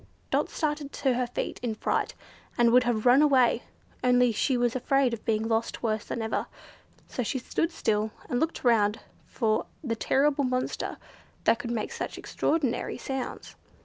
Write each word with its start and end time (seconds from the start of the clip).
Dot 0.31 0.49
started 0.49 0.91
to 0.93 1.13
her 1.13 1.27
feet 1.27 1.59
in 1.61 1.75
fright, 1.75 2.15
and 2.57 2.71
would 2.71 2.85
have 2.85 3.05
run 3.05 3.21
away, 3.21 3.61
only 4.03 4.31
she 4.31 4.57
was 4.57 4.75
afraid 4.75 5.13
of 5.13 5.23
being 5.25 5.47
lost 5.47 5.83
worse 5.83 6.05
than 6.05 6.23
ever, 6.23 6.47
so 7.07 7.21
she 7.21 7.37
stood 7.37 7.71
still 7.71 8.09
and 8.27 8.39
looked 8.39 8.63
round 8.63 9.01
for 9.27 9.67
the 9.83 9.95
terrible 9.95 10.43
monster 10.43 10.97
that 11.43 11.59
could 11.59 11.69
make 11.69 11.91
such 11.91 12.17
extraordinary 12.17 12.97
sounds. 12.97 13.55